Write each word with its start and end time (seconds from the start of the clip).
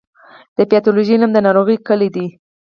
د 0.57 0.59
پیتالوژي 0.71 1.13
علم 1.17 1.31
د 1.33 1.37
ناروغیو 1.45 1.85
کلي 1.87 2.09
ده. 2.15 2.25